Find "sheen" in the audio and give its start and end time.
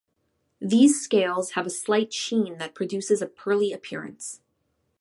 2.11-2.57